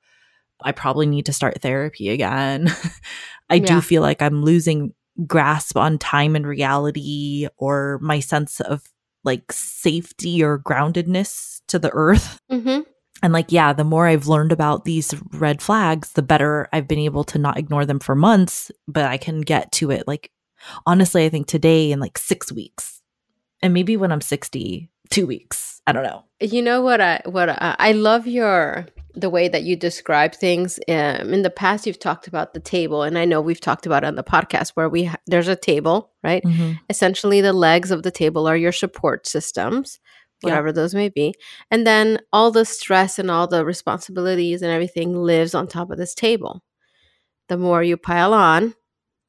I 0.61 0.71
probably 0.71 1.05
need 1.05 1.27
to 1.27 1.33
start 1.33 1.61
therapy 1.61 2.09
again. 2.09 2.67
I 3.49 3.55
yeah. 3.55 3.65
do 3.65 3.81
feel 3.81 4.01
like 4.01 4.23
I'm 4.23 4.43
losing 4.43 4.93
grasp 5.27 5.77
on 5.77 5.99
time 5.99 6.35
and 6.35 6.47
reality 6.47 7.47
or 7.57 7.99
my 8.01 8.19
sense 8.19 8.59
of 8.59 8.83
like 9.23 9.51
safety 9.51 10.43
or 10.43 10.57
groundedness 10.57 11.61
to 11.67 11.77
the 11.77 11.91
earth. 11.93 12.39
Mm-hmm. 12.51 12.81
And 13.21 13.33
like 13.33 13.51
yeah 13.51 13.73
the 13.73 13.83
more 13.83 14.07
i've 14.07 14.27
learned 14.27 14.51
about 14.51 14.85
these 14.85 15.13
red 15.33 15.61
flags 15.61 16.13
the 16.13 16.21
better 16.21 16.67
i've 16.73 16.87
been 16.87 16.99
able 16.99 17.23
to 17.23 17.37
not 17.37 17.57
ignore 17.57 17.85
them 17.85 17.99
for 17.99 18.15
months 18.15 18.71
but 18.87 19.05
i 19.05 19.17
can 19.17 19.41
get 19.41 19.71
to 19.71 19.91
it 19.91 20.07
like 20.07 20.31
honestly 20.85 21.25
i 21.25 21.29
think 21.29 21.47
today 21.47 21.91
in 21.91 21.99
like 21.99 22.17
six 22.17 22.51
weeks. 22.51 23.01
And 23.61 23.73
maybe 23.73 23.97
when 23.97 24.11
i'm 24.11 24.21
60 24.21 24.89
two 25.09 25.25
weeks. 25.27 25.81
I 25.87 25.91
don't 25.91 26.03
know. 26.03 26.23
You 26.39 26.61
know 26.61 26.81
what 26.81 27.01
i 27.01 27.21
what 27.25 27.49
i, 27.49 27.75
I 27.77 27.91
love 27.91 28.27
your 28.27 28.87
the 29.15 29.29
way 29.29 29.47
that 29.47 29.63
you 29.63 29.75
describe 29.75 30.33
things 30.35 30.79
um, 30.87 31.33
in 31.33 31.41
the 31.41 31.49
past 31.49 31.87
you've 31.87 31.99
talked 31.99 32.27
about 32.27 32.53
the 32.53 32.59
table 32.59 33.01
and 33.01 33.17
i 33.17 33.25
know 33.25 33.41
we've 33.41 33.59
talked 33.59 33.85
about 33.85 34.03
it 34.03 34.07
on 34.07 34.15
the 34.15 34.23
podcast 34.23 34.69
where 34.75 34.87
we 34.87 35.05
ha- 35.05 35.17
there's 35.25 35.47
a 35.47 35.55
table 35.55 36.11
right? 36.23 36.43
Mm-hmm. 36.43 36.73
essentially 36.89 37.41
the 37.41 37.51
legs 37.51 37.91
of 37.91 38.03
the 38.03 38.11
table 38.11 38.47
are 38.47 38.55
your 38.55 38.71
support 38.71 39.25
systems 39.27 39.99
whatever 40.41 40.67
yeah. 40.67 40.73
those 40.73 40.95
may 40.95 41.09
be. 41.09 41.33
And 41.71 41.85
then 41.85 42.19
all 42.31 42.51
the 42.51 42.65
stress 42.65 43.19
and 43.19 43.29
all 43.29 43.47
the 43.47 43.65
responsibilities 43.65 44.61
and 44.61 44.71
everything 44.71 45.13
lives 45.13 45.53
on 45.53 45.67
top 45.67 45.91
of 45.91 45.97
this 45.97 46.13
table. 46.13 46.63
The 47.47 47.57
more 47.57 47.83
you 47.83 47.97
pile 47.97 48.33
on, 48.33 48.75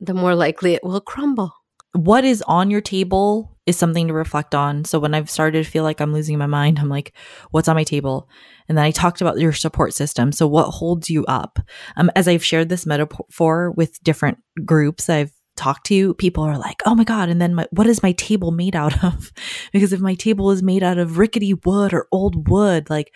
the 0.01 0.15
more 0.15 0.35
likely 0.35 0.75
it 0.75 0.85
will 0.85 1.01
crumble. 1.01 1.53
What 1.93 2.25
is 2.25 2.43
on 2.47 2.71
your 2.71 2.81
table 2.81 3.59
is 3.67 3.77
something 3.77 4.09
to 4.09 4.15
reflect 4.15 4.55
on. 4.55 4.85
So 4.85 4.99
when 4.99 5.15
I've 5.15 5.31
started 5.31 5.65
to 5.65 5.71
feel 5.71 5.83
like 5.85 6.01
I'm 6.01 6.13
losing 6.13 6.39
my 6.39 6.47
mind, 6.47 6.79
I'm 6.79 6.89
like, 6.89 7.13
what's 7.51 7.69
on 7.69 7.77
my 7.77 7.85
table? 7.85 8.29
And 8.69 8.79
then 8.79 8.85
I 8.85 8.91
talked 8.91 9.21
about 9.21 9.39
your 9.39 9.53
support 9.53 9.93
system. 9.95 10.33
So 10.33 10.47
what 10.47 10.71
holds 10.71 11.11
you 11.11 11.25
up? 11.27 11.59
Um, 11.97 12.11
as 12.15 12.29
I've 12.29 12.45
shared 12.45 12.69
this 12.69 12.87
metaphor 12.87 13.73
with 13.73 14.03
different 14.03 14.39
groups 14.65 15.09
I've 15.09 15.33
talk 15.61 15.85
to, 15.85 15.95
you, 15.95 16.15
people 16.15 16.45
are 16.45 16.59
like, 16.59 16.83
oh 16.87 16.95
my 16.95 17.05
God. 17.05 17.29
And 17.29 17.41
then 17.41 17.55
my, 17.55 17.67
what 17.71 17.87
is 17.87 18.03
my 18.03 18.13
table 18.13 18.51
made 18.51 18.75
out 18.75 19.05
of? 19.05 19.33
because 19.73 19.93
if 19.93 20.01
my 20.01 20.15
table 20.15 20.51
is 20.51 20.63
made 20.63 20.83
out 20.83 20.99
of 20.99 21.19
rickety 21.19 21.55
wood 21.55 21.93
or 21.93 22.09
old 22.11 22.49
wood, 22.49 22.91
like, 22.91 23.15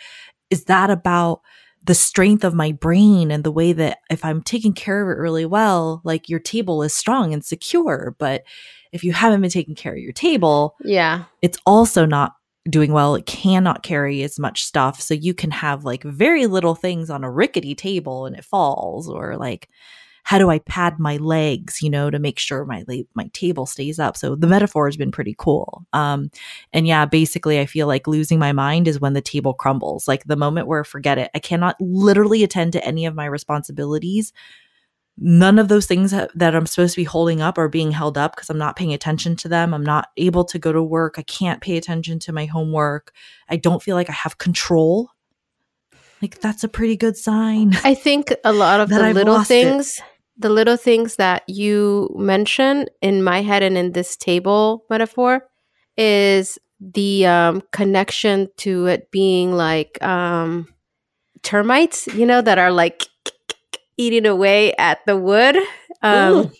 is 0.50 0.64
that 0.64 0.90
about 0.90 1.40
the 1.82 1.94
strength 1.94 2.44
of 2.44 2.54
my 2.54 2.72
brain 2.72 3.30
and 3.30 3.44
the 3.44 3.52
way 3.52 3.72
that 3.72 3.98
if 4.10 4.24
I'm 4.24 4.42
taking 4.42 4.72
care 4.72 5.02
of 5.02 5.08
it 5.08 5.20
really 5.20 5.44
well, 5.44 6.00
like 6.04 6.28
your 6.28 6.40
table 6.40 6.82
is 6.82 6.94
strong 6.94 7.34
and 7.34 7.44
secure. 7.44 8.16
But 8.18 8.44
if 8.92 9.04
you 9.04 9.12
haven't 9.12 9.42
been 9.42 9.50
taking 9.50 9.74
care 9.74 9.92
of 9.92 9.98
your 9.98 10.12
table, 10.12 10.76
yeah, 10.82 11.24
it's 11.42 11.58
also 11.66 12.06
not 12.06 12.32
doing 12.68 12.92
well. 12.92 13.14
It 13.14 13.26
cannot 13.26 13.82
carry 13.82 14.22
as 14.22 14.38
much 14.38 14.64
stuff. 14.64 15.00
So 15.00 15.12
you 15.12 15.34
can 15.34 15.50
have 15.50 15.84
like 15.84 16.02
very 16.02 16.46
little 16.46 16.74
things 16.74 17.10
on 17.10 17.24
a 17.24 17.30
rickety 17.30 17.74
table 17.74 18.24
and 18.24 18.34
it 18.34 18.44
falls 18.44 19.08
or 19.08 19.36
like 19.36 19.68
how 20.24 20.38
do 20.38 20.48
I 20.50 20.58
pad 20.58 20.98
my 20.98 21.18
legs, 21.18 21.82
you 21.82 21.90
know, 21.90 22.10
to 22.10 22.18
make 22.18 22.38
sure 22.38 22.64
my 22.64 22.84
my 23.14 23.28
table 23.34 23.66
stays 23.66 23.98
up. 23.98 24.16
So 24.16 24.34
the 24.34 24.46
metaphor 24.46 24.88
has 24.88 24.96
been 24.96 25.12
pretty 25.12 25.34
cool. 25.38 25.84
Um, 25.92 26.30
and 26.72 26.86
yeah, 26.86 27.04
basically, 27.04 27.60
I 27.60 27.66
feel 27.66 27.86
like 27.86 28.08
losing 28.08 28.38
my 28.38 28.52
mind 28.52 28.88
is 28.88 28.98
when 28.98 29.12
the 29.12 29.20
table 29.20 29.52
crumbles. 29.52 30.08
Like 30.08 30.24
the 30.24 30.36
moment 30.36 30.66
where 30.66 30.82
forget 30.82 31.18
it, 31.18 31.30
I 31.34 31.38
cannot 31.38 31.76
literally 31.78 32.42
attend 32.42 32.72
to 32.72 32.84
any 32.84 33.04
of 33.04 33.14
my 33.14 33.26
responsibilities. 33.26 34.32
None 35.18 35.58
of 35.58 35.68
those 35.68 35.86
things 35.86 36.10
that, 36.10 36.30
that 36.34 36.56
I'm 36.56 36.66
supposed 36.66 36.94
to 36.94 37.00
be 37.00 37.04
holding 37.04 37.40
up 37.40 37.56
are 37.56 37.68
being 37.68 37.92
held 37.92 38.18
up 38.18 38.34
because 38.34 38.50
I'm 38.50 38.58
not 38.58 38.76
paying 38.76 38.94
attention 38.94 39.36
to 39.36 39.48
them. 39.48 39.72
I'm 39.72 39.84
not 39.84 40.08
able 40.16 40.44
to 40.46 40.58
go 40.58 40.72
to 40.72 40.82
work. 40.82 41.16
I 41.18 41.22
can't 41.22 41.60
pay 41.60 41.76
attention 41.76 42.18
to 42.20 42.32
my 42.32 42.46
homework. 42.46 43.12
I 43.48 43.56
don't 43.56 43.82
feel 43.82 43.94
like 43.94 44.08
I 44.08 44.14
have 44.14 44.38
control 44.38 45.10
like 46.22 46.40
that's 46.40 46.64
a 46.64 46.68
pretty 46.68 46.96
good 46.96 47.18
sign. 47.18 47.74
I 47.84 47.92
think 47.92 48.34
a 48.44 48.52
lot 48.52 48.80
of 48.80 48.88
the 48.88 48.96
I've 48.96 49.14
little 49.14 49.44
things 49.44 49.98
it 49.98 50.04
the 50.36 50.50
little 50.50 50.76
things 50.76 51.16
that 51.16 51.42
you 51.48 52.14
mention 52.18 52.86
in 53.00 53.22
my 53.22 53.42
head 53.42 53.62
and 53.62 53.78
in 53.78 53.92
this 53.92 54.16
table 54.16 54.84
metaphor 54.90 55.46
is 55.96 56.58
the 56.80 57.26
um, 57.26 57.62
connection 57.72 58.48
to 58.56 58.86
it 58.86 59.10
being 59.10 59.52
like 59.52 60.02
um, 60.02 60.68
termites, 61.42 62.06
you 62.08 62.26
know, 62.26 62.42
that 62.42 62.58
are 62.58 62.72
like 62.72 63.06
eating 63.96 64.26
away 64.26 64.74
at 64.74 64.98
the 65.06 65.16
wood. 65.16 65.56
Um, 66.02 66.52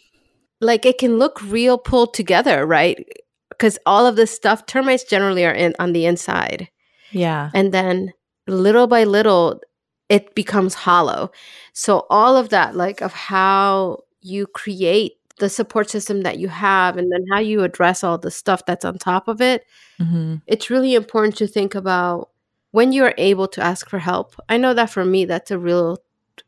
like 0.61 0.87
it 0.87 0.99
can 0.99 1.19
look 1.19 1.43
real 1.43 1.77
pulled 1.77 2.15
together, 2.15 2.65
right? 2.65 3.07
Because 3.51 3.79
all 3.87 4.07
of 4.07 4.17
this 4.17 4.31
stuff, 4.31 4.67
termites 4.67 5.05
generally 5.05 5.45
are 5.45 5.53
in 5.53 5.75
on 5.79 5.93
the 5.93 6.07
inside. 6.07 6.69
Yeah. 7.11 7.51
And 7.55 7.73
then 7.73 8.13
little 8.47 8.87
by 8.87 9.05
little, 9.05 9.61
it 10.09 10.35
becomes 10.35 10.75
hollow. 10.75 11.31
So 11.73 12.07
all 12.11 12.37
of 12.37 12.51
that, 12.51 12.77
like 12.77 13.01
of 13.01 13.13
how 13.13 14.01
you 14.21 14.47
create 14.47 15.15
the 15.39 15.49
support 15.49 15.91
system 15.91 16.23
that 16.23 16.39
you 16.39 16.49
have 16.49 16.97
and 16.97 17.11
then 17.11 17.25
how 17.33 17.41
you 17.41 17.63
address 17.63 18.05
all 18.05 18.19
the 18.19 18.31
stuff 18.31 18.65
that's 18.67 18.85
on 18.85 18.99
top 18.99 19.29
of 19.29 19.41
it, 19.41 19.65
mm-hmm. 20.01 20.37
it's 20.47 20.71
really 20.71 20.95
important 20.95 21.37
to 21.37 21.47
think 21.47 21.75
about 21.75 22.31
when 22.71 22.93
you 22.93 23.05
are 23.05 23.15
able 23.19 23.49
to 23.49 23.63
ask 23.63 23.89
for 23.89 23.99
help. 23.99 24.35
I 24.49 24.57
know 24.57 24.75
that 24.75 24.91
for 24.91 25.05
me, 25.05 25.25
that's 25.25 25.51
a 25.51 25.59
real, 25.59 25.99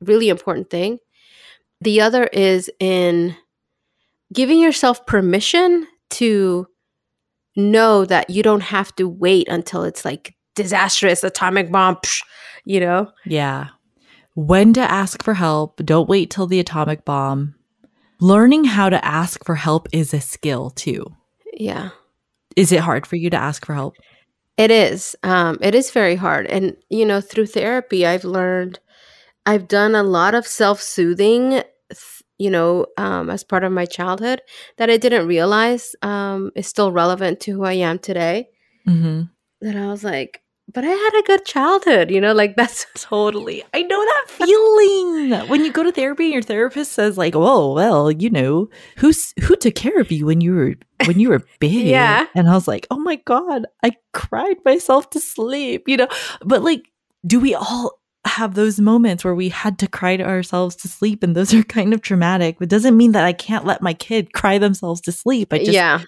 really 0.01 0.29
important 0.29 0.71
thing. 0.71 0.99
The 1.81 2.01
other 2.01 2.25
is 2.25 2.71
in 2.79 3.37
giving 4.33 4.59
yourself 4.59 5.07
permission 5.07 5.87
to 6.11 6.67
know 7.57 8.05
that 8.05 8.31
you 8.31 8.43
don't 8.43 8.63
have 8.63 8.95
to 8.97 9.09
wait 9.09 9.49
until 9.49 9.83
it's 9.83 10.05
like 10.05 10.36
disastrous 10.57 11.23
atomic 11.23 11.71
bomb 11.71 11.97
psh, 11.97 12.23
you 12.65 12.81
know? 12.81 13.13
Yeah. 13.25 13.69
When 14.35 14.73
to 14.75 14.81
ask 14.81 15.23
for 15.23 15.35
help. 15.35 15.77
Don't 15.85 16.09
wait 16.09 16.31
till 16.31 16.47
the 16.47 16.61
atomic 16.61 17.05
bomb. 17.05 17.55
Learning 18.21 18.65
how 18.65 18.89
to 18.91 19.03
ask 19.05 19.45
for 19.45 19.55
help 19.55 19.89
is 19.93 20.13
a 20.13 20.21
skill 20.21 20.71
too. 20.71 21.05
Yeah. 21.53 21.91
Is 22.57 22.73
it 22.73 22.81
hard 22.81 23.07
for 23.07 23.17
you 23.17 23.31
to 23.31 23.37
ask 23.37 23.65
for 23.65 23.75
help? 23.75 23.97
It 24.57 24.71
is. 24.71 25.15
Um, 25.23 25.59
it 25.61 25.75
is 25.75 25.91
very 25.91 26.17
hard. 26.17 26.47
And, 26.47 26.77
you 26.89 27.05
know, 27.05 27.21
through 27.21 27.47
therapy, 27.47 28.07
I've 28.07 28.25
learned, 28.25 28.79
I've 29.45 29.69
done 29.69 29.95
a 29.95 30.03
lot 30.03 30.35
of 30.35 30.47
self 30.47 30.81
soothing, 30.81 31.63
you 32.39 32.51
know, 32.51 32.87
um, 32.97 33.29
as 33.29 33.45
part 33.45 33.65
of 33.65 33.73
my 33.73 33.85
childhood 33.85 34.41
that 34.79 34.91
I 34.91 34.97
didn't 34.97 35.27
realize 35.27 35.95
um, 36.03 36.51
is 36.57 36.67
still 36.67 36.91
relevant 36.91 37.41
to 37.41 37.53
who 37.53 37.65
I 37.65 37.75
am 37.75 37.99
today. 37.99 38.49
Mm-hmm. 38.89 39.23
That 39.61 39.77
I 39.77 39.87
was 39.89 40.05
like, 40.05 40.43
but 40.73 40.85
I 40.85 40.89
had 40.89 41.19
a 41.19 41.23
good 41.23 41.45
childhood, 41.45 42.11
you 42.11 42.21
know, 42.21 42.33
like 42.33 42.57
that's 42.57 42.87
totally. 42.95 43.63
I 43.73 43.83
know 43.83 44.05
that 44.05 44.25
feeling. 44.29 45.49
when 45.49 45.65
you 45.65 45.73
go 45.73 45.83
to 45.83 45.93
therapy 45.93 46.25
and 46.25 46.33
your 46.33 46.43
therapist 46.43 46.93
says 46.93 47.17
like, 47.17 47.35
"Oh, 47.35 47.73
well, 47.73 48.11
you 48.11 48.31
know, 48.31 48.69
who's 48.99 49.33
who 49.43 49.57
took 49.57 49.75
care 49.75 50.01
of 50.01 50.11
you 50.11 50.27
when 50.27 50.41
you 50.41 50.55
were 50.55 50.75
when 51.07 51.21
you 51.21 51.31
were 51.31 51.43
big?" 51.61 51.87
yeah. 51.87 52.27
And 52.35 52.49
I 52.49 52.55
was 52.55 52.69
like, 52.69 52.87
"Oh 52.91 52.99
my 52.99 53.17
god, 53.25 53.67
I 53.83 53.93
cried 54.13 54.57
myself 54.65 55.11
to 55.11 55.21
sleep," 55.21 55.89
you 55.89 55.97
know. 55.97 56.09
But 56.45 56.63
like, 56.63 56.83
do 57.27 57.41
we 57.41 57.55
all 57.55 57.99
have 58.27 58.55
those 58.55 58.81
moments 58.81 59.25
where 59.25 59.35
we 59.35 59.49
had 59.49 59.79
to 59.79 59.89
cry 59.89 60.17
to 60.17 60.25
ourselves 60.25 60.77
to 60.77 60.89
sleep 60.89 61.23
and 61.23 61.35
those 61.35 61.55
are 61.55 61.63
kind 61.63 61.95
of 61.95 62.03
traumatic. 62.03 62.57
But 62.59 62.69
doesn't 62.69 62.97
mean 62.97 63.13
that 63.13 63.25
i 63.25 63.33
can't 63.33 63.65
let 63.65 63.83
my 63.83 63.95
kid 63.95 64.33
cry 64.33 64.59
themselves 64.59 65.01
to 65.03 65.13
sleep. 65.13 65.53
I 65.53 65.59
just 65.59 65.73
yeah. 65.73 66.03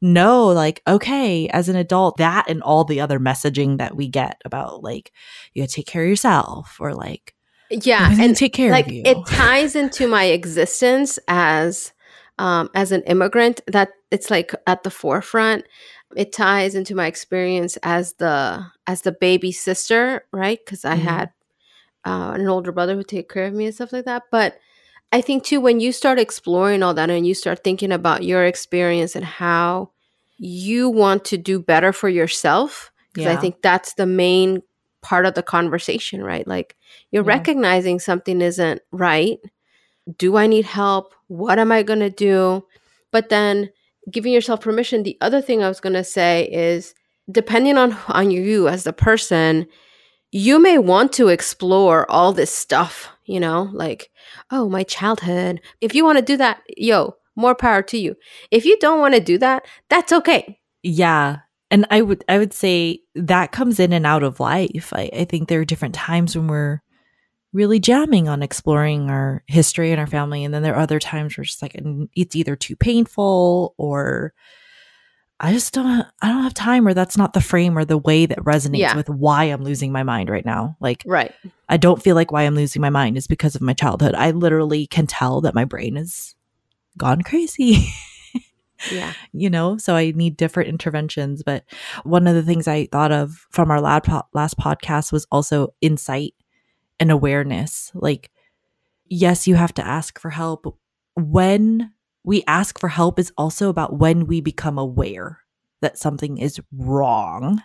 know 0.00 0.46
like 0.46 0.82
okay 0.86 1.48
as 1.48 1.68
an 1.68 1.76
adult 1.76 2.16
that 2.18 2.48
and 2.48 2.62
all 2.62 2.84
the 2.84 3.00
other 3.00 3.18
messaging 3.18 3.78
that 3.78 3.96
we 3.96 4.08
get 4.08 4.40
about 4.44 4.82
like 4.82 5.12
you 5.52 5.62
gotta 5.62 5.72
take 5.72 5.86
care 5.86 6.02
of 6.02 6.08
yourself 6.08 6.76
or 6.80 6.94
like 6.94 7.34
yeah 7.70 8.14
and 8.18 8.36
take 8.36 8.52
care 8.52 8.70
like 8.70 8.86
of 8.86 8.92
you? 8.92 9.02
it 9.04 9.26
ties 9.26 9.74
into 9.74 10.06
my 10.06 10.24
existence 10.24 11.18
as 11.28 11.92
um 12.38 12.70
as 12.74 12.92
an 12.92 13.02
immigrant 13.02 13.60
that 13.66 13.90
it's 14.10 14.30
like 14.30 14.54
at 14.66 14.82
the 14.82 14.90
forefront. 14.90 15.64
It 16.16 16.32
ties 16.32 16.76
into 16.76 16.94
my 16.94 17.06
experience 17.06 17.76
as 17.82 18.12
the 18.14 18.64
as 18.86 19.02
the 19.02 19.12
baby 19.12 19.50
sister 19.50 20.24
right? 20.32 20.60
Because 20.64 20.84
i 20.84 20.96
mm-hmm. 20.96 21.06
had 21.06 21.30
uh, 22.04 22.32
an 22.34 22.46
older 22.46 22.72
brother 22.72 22.94
who 22.94 23.02
take 23.02 23.30
care 23.30 23.46
of 23.46 23.54
me 23.54 23.66
and 23.66 23.74
stuff 23.74 23.92
like 23.92 24.04
that. 24.04 24.24
But 24.30 24.58
I 25.12 25.20
think 25.20 25.44
too, 25.44 25.60
when 25.60 25.80
you 25.80 25.92
start 25.92 26.18
exploring 26.18 26.82
all 26.82 26.94
that 26.94 27.10
and 27.10 27.26
you 27.26 27.34
start 27.34 27.62
thinking 27.62 27.92
about 27.92 28.24
your 28.24 28.44
experience 28.44 29.14
and 29.14 29.24
how 29.24 29.90
you 30.38 30.90
want 30.90 31.24
to 31.26 31.38
do 31.38 31.60
better 31.60 31.92
for 31.92 32.08
yourself, 32.08 32.90
because 33.12 33.26
yeah. 33.26 33.32
I 33.32 33.36
think 33.36 33.62
that's 33.62 33.94
the 33.94 34.06
main 34.06 34.62
part 35.02 35.26
of 35.26 35.34
the 35.34 35.42
conversation, 35.42 36.22
right? 36.22 36.46
Like 36.46 36.76
you're 37.10 37.24
yeah. 37.24 37.32
recognizing 37.32 38.00
something 38.00 38.40
isn't 38.40 38.82
right. 38.90 39.38
Do 40.18 40.36
I 40.36 40.46
need 40.46 40.64
help? 40.64 41.14
What 41.28 41.58
am 41.58 41.70
I 41.70 41.82
going 41.82 42.00
to 42.00 42.10
do? 42.10 42.64
But 43.12 43.28
then 43.28 43.70
giving 44.10 44.32
yourself 44.32 44.60
permission. 44.60 45.02
The 45.02 45.16
other 45.20 45.40
thing 45.40 45.62
I 45.62 45.68
was 45.68 45.80
going 45.80 45.94
to 45.94 46.04
say 46.04 46.48
is 46.50 46.94
depending 47.30 47.78
on 47.78 47.96
on 48.08 48.30
you 48.30 48.68
as 48.68 48.84
the 48.84 48.92
person, 48.92 49.66
you 50.34 50.58
may 50.58 50.78
want 50.78 51.12
to 51.12 51.28
explore 51.28 52.10
all 52.10 52.32
this 52.32 52.50
stuff, 52.50 53.08
you 53.24 53.38
know, 53.38 53.70
like, 53.72 54.10
oh, 54.50 54.68
my 54.68 54.82
childhood. 54.82 55.60
If 55.80 55.94
you 55.94 56.04
want 56.04 56.18
to 56.18 56.24
do 56.24 56.36
that, 56.38 56.60
yo, 56.76 57.14
more 57.36 57.54
power 57.54 57.82
to 57.82 57.96
you. 57.96 58.16
If 58.50 58.64
you 58.64 58.76
don't 58.78 58.98
want 58.98 59.14
to 59.14 59.20
do 59.20 59.38
that, 59.38 59.64
that's 59.88 60.12
okay. 60.12 60.58
Yeah. 60.82 61.38
And 61.70 61.86
I 61.88 62.02
would 62.02 62.24
I 62.28 62.38
would 62.38 62.52
say 62.52 63.02
that 63.14 63.52
comes 63.52 63.78
in 63.78 63.92
and 63.92 64.04
out 64.04 64.24
of 64.24 64.40
life. 64.40 64.92
I, 64.92 65.08
I 65.12 65.24
think 65.24 65.48
there 65.48 65.60
are 65.60 65.64
different 65.64 65.94
times 65.94 66.36
when 66.36 66.48
we're 66.48 66.82
really 67.52 67.78
jamming 67.78 68.26
on 68.28 68.42
exploring 68.42 69.10
our 69.10 69.44
history 69.46 69.92
and 69.92 70.00
our 70.00 70.06
family. 70.08 70.42
And 70.42 70.52
then 70.52 70.64
there 70.64 70.74
are 70.74 70.82
other 70.82 70.98
times 70.98 71.36
where 71.36 71.44
it's 71.44 71.62
like 71.62 71.80
it's 72.16 72.34
either 72.34 72.56
too 72.56 72.74
painful 72.74 73.76
or 73.78 74.34
I 75.44 75.52
just 75.52 75.74
don't 75.74 76.06
I 76.22 76.28
don't 76.28 76.42
have 76.42 76.54
time 76.54 76.88
or 76.88 76.94
that's 76.94 77.18
not 77.18 77.34
the 77.34 77.40
frame 77.42 77.76
or 77.76 77.84
the 77.84 77.98
way 77.98 78.24
that 78.24 78.38
resonates 78.38 78.78
yeah. 78.78 78.96
with 78.96 79.10
why 79.10 79.44
I'm 79.44 79.62
losing 79.62 79.92
my 79.92 80.02
mind 80.02 80.30
right 80.30 80.44
now. 80.44 80.74
Like 80.80 81.02
Right. 81.04 81.34
I 81.68 81.76
don't 81.76 82.02
feel 82.02 82.14
like 82.14 82.32
why 82.32 82.44
I'm 82.44 82.54
losing 82.54 82.80
my 82.80 82.88
mind 82.88 83.18
is 83.18 83.26
because 83.26 83.54
of 83.54 83.60
my 83.60 83.74
childhood. 83.74 84.14
I 84.14 84.30
literally 84.30 84.86
can 84.86 85.06
tell 85.06 85.42
that 85.42 85.54
my 85.54 85.66
brain 85.66 85.98
is 85.98 86.34
gone 86.96 87.20
crazy. 87.20 87.92
yeah. 88.90 89.12
You 89.34 89.50
know, 89.50 89.76
so 89.76 89.94
I 89.94 90.12
need 90.12 90.38
different 90.38 90.70
interventions, 90.70 91.42
but 91.42 91.64
one 92.04 92.26
of 92.26 92.34
the 92.34 92.42
things 92.42 92.66
I 92.66 92.86
thought 92.86 93.12
of 93.12 93.46
from 93.50 93.70
our 93.70 93.82
last 93.82 94.56
podcast 94.58 95.12
was 95.12 95.26
also 95.30 95.74
insight 95.82 96.32
and 96.98 97.10
awareness. 97.10 97.92
Like 97.92 98.30
yes, 99.10 99.46
you 99.46 99.56
have 99.56 99.74
to 99.74 99.86
ask 99.86 100.18
for 100.18 100.30
help 100.30 100.78
when 101.16 101.92
we 102.24 102.42
ask 102.46 102.78
for 102.80 102.88
help 102.88 103.18
is 103.18 103.32
also 103.36 103.68
about 103.68 103.98
when 103.98 104.26
we 104.26 104.40
become 104.40 104.78
aware 104.78 105.40
that 105.82 105.98
something 105.98 106.38
is 106.38 106.60
wrong. 106.72 107.62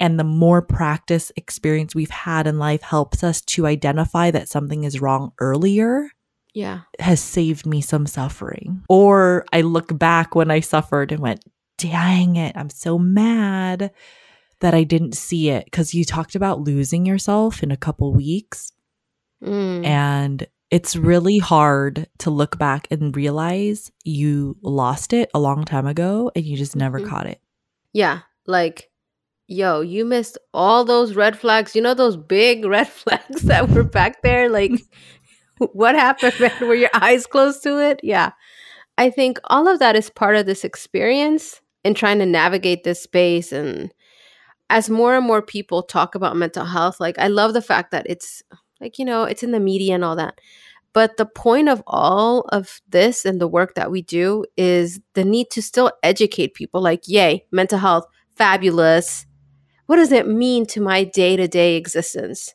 And 0.00 0.18
the 0.18 0.24
more 0.24 0.60
practice 0.62 1.32
experience 1.36 1.94
we've 1.94 2.10
had 2.10 2.46
in 2.46 2.58
life 2.58 2.82
helps 2.82 3.22
us 3.22 3.40
to 3.42 3.66
identify 3.66 4.30
that 4.30 4.48
something 4.48 4.84
is 4.84 5.00
wrong 5.00 5.32
earlier. 5.38 6.10
Yeah. 6.54 6.80
Has 6.98 7.20
saved 7.20 7.66
me 7.66 7.80
some 7.80 8.06
suffering. 8.06 8.82
Or 8.88 9.44
I 9.52 9.60
look 9.60 9.96
back 9.98 10.34
when 10.34 10.50
I 10.50 10.60
suffered 10.60 11.12
and 11.12 11.20
went, 11.20 11.44
dang 11.78 12.36
it, 12.36 12.56
I'm 12.56 12.70
so 12.70 12.98
mad 12.98 13.90
that 14.60 14.74
I 14.74 14.84
didn't 14.84 15.14
see 15.14 15.50
it. 15.50 15.70
Cause 15.70 15.92
you 15.92 16.04
talked 16.04 16.34
about 16.34 16.60
losing 16.60 17.04
yourself 17.04 17.62
in 17.62 17.70
a 17.70 17.76
couple 17.76 18.14
weeks. 18.14 18.72
Mm. 19.42 19.84
And 19.84 20.46
it's 20.70 20.96
really 20.96 21.38
hard 21.38 22.08
to 22.18 22.30
look 22.30 22.58
back 22.58 22.88
and 22.90 23.14
realize 23.16 23.92
you 24.04 24.56
lost 24.62 25.12
it 25.12 25.30
a 25.32 25.38
long 25.38 25.64
time 25.64 25.86
ago 25.86 26.30
and 26.34 26.44
you 26.44 26.56
just 26.56 26.74
never 26.74 26.98
mm-hmm. 26.98 27.08
caught 27.08 27.26
it. 27.26 27.40
Yeah. 27.92 28.20
Like, 28.46 28.90
yo, 29.46 29.80
you 29.80 30.04
missed 30.04 30.38
all 30.52 30.84
those 30.84 31.14
red 31.14 31.38
flags. 31.38 31.76
You 31.76 31.82
know, 31.82 31.94
those 31.94 32.16
big 32.16 32.64
red 32.66 32.88
flags 32.88 33.42
that 33.42 33.68
were 33.68 33.84
back 33.84 34.22
there? 34.22 34.48
Like, 34.48 34.72
what 35.58 35.94
happened, 35.94 36.34
man? 36.40 36.52
Were 36.60 36.74
your 36.74 36.90
eyes 36.94 37.26
closed 37.26 37.62
to 37.62 37.78
it? 37.78 38.00
Yeah. 38.02 38.32
I 38.98 39.10
think 39.10 39.38
all 39.44 39.68
of 39.68 39.78
that 39.78 39.94
is 39.94 40.10
part 40.10 40.36
of 40.36 40.46
this 40.46 40.64
experience 40.64 41.60
in 41.84 41.94
trying 41.94 42.18
to 42.18 42.26
navigate 42.26 42.82
this 42.82 43.02
space. 43.02 43.52
And 43.52 43.92
as 44.68 44.90
more 44.90 45.14
and 45.14 45.24
more 45.24 45.42
people 45.42 45.82
talk 45.82 46.14
about 46.16 46.36
mental 46.36 46.64
health, 46.64 46.98
like, 46.98 47.18
I 47.18 47.28
love 47.28 47.52
the 47.52 47.62
fact 47.62 47.92
that 47.92 48.06
it's 48.08 48.42
like, 48.80 48.98
you 48.98 49.04
know, 49.04 49.24
it's 49.24 49.42
in 49.42 49.52
the 49.52 49.60
media 49.60 49.94
and 49.94 50.04
all 50.04 50.16
that. 50.16 50.40
But 50.92 51.18
the 51.18 51.26
point 51.26 51.68
of 51.68 51.82
all 51.86 52.40
of 52.52 52.80
this 52.88 53.24
and 53.24 53.40
the 53.40 53.48
work 53.48 53.74
that 53.74 53.90
we 53.90 54.00
do 54.00 54.46
is 54.56 54.98
the 55.12 55.24
need 55.24 55.50
to 55.50 55.60
still 55.60 55.92
educate 56.02 56.54
people 56.54 56.80
like, 56.80 57.02
yay, 57.06 57.44
mental 57.50 57.78
health, 57.78 58.06
fabulous. 58.34 59.26
What 59.86 59.96
does 59.96 60.10
it 60.10 60.26
mean 60.26 60.64
to 60.66 60.80
my 60.80 61.04
day 61.04 61.36
to 61.36 61.46
day 61.46 61.76
existence? 61.76 62.54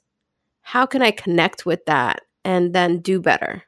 How 0.61 0.85
can 0.85 1.01
I 1.01 1.11
connect 1.11 1.65
with 1.65 1.85
that 1.85 2.21
and 2.43 2.73
then 2.73 2.99
do 2.99 3.21
better? 3.21 3.63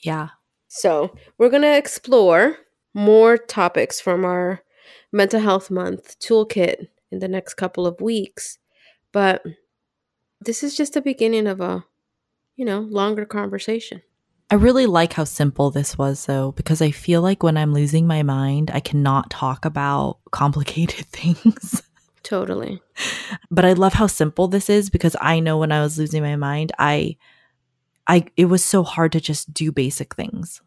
Yeah. 0.00 0.28
So, 0.68 1.16
we're 1.38 1.48
going 1.50 1.62
to 1.62 1.76
explore 1.76 2.58
more 2.92 3.38
topics 3.38 4.00
from 4.00 4.24
our 4.24 4.62
mental 5.12 5.40
health 5.40 5.70
month 5.70 6.18
toolkit 6.18 6.88
in 7.10 7.20
the 7.20 7.28
next 7.28 7.54
couple 7.54 7.86
of 7.86 8.00
weeks. 8.00 8.58
But 9.12 9.44
this 10.44 10.62
is 10.62 10.76
just 10.76 10.94
the 10.94 11.00
beginning 11.00 11.46
of 11.46 11.60
a, 11.60 11.84
you 12.56 12.64
know, 12.64 12.80
longer 12.80 13.24
conversation. 13.24 14.02
I 14.50 14.56
really 14.56 14.86
like 14.86 15.14
how 15.14 15.24
simple 15.24 15.70
this 15.70 15.96
was, 15.96 16.26
though, 16.26 16.52
because 16.52 16.82
I 16.82 16.90
feel 16.90 17.22
like 17.22 17.42
when 17.42 17.56
I'm 17.56 17.72
losing 17.72 18.06
my 18.06 18.22
mind, 18.22 18.70
I 18.72 18.80
cannot 18.80 19.30
talk 19.30 19.64
about 19.64 20.18
complicated 20.30 21.06
things. 21.06 21.82
Totally. 22.22 22.80
But 23.50 23.64
I 23.64 23.72
love 23.72 23.94
how 23.94 24.06
simple 24.06 24.48
this 24.48 24.70
is 24.70 24.90
because 24.90 25.16
I 25.20 25.40
know 25.40 25.58
when 25.58 25.72
I 25.72 25.82
was 25.82 25.98
losing 25.98 26.22
my 26.22 26.36
mind, 26.36 26.72
I, 26.78 27.16
I, 28.06 28.26
it 28.36 28.46
was 28.46 28.64
so 28.64 28.82
hard 28.82 29.12
to 29.12 29.20
just 29.20 29.52
do 29.52 29.72
basic 29.72 30.14
things, 30.14 30.62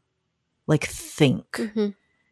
like 0.67 0.85
think. 0.85 1.45
Mm-hmm. 1.53 1.89